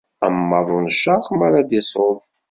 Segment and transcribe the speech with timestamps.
[0.25, 2.17] Am waḍu n ccerq mi ara d-isuḍ.